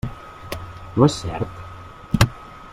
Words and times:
No 0.95 1.09
és 1.09 1.19
cert? 1.25 2.25